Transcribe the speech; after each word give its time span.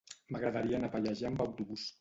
M'agradaria 0.35 0.79
anar 0.79 0.91
a 0.91 0.95
Pallejà 0.97 1.31
amb 1.31 1.47
autobús. 1.47 1.89